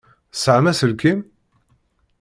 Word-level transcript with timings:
Tesεam 0.31 0.65
aselkim? 0.71 1.19